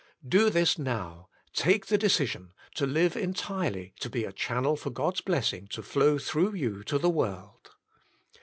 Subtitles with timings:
[0.27, 5.21] Do this now, take the decision, to Live Entirely to Be a Channel for God's
[5.21, 7.69] Blessing to Flow through You TO THE World.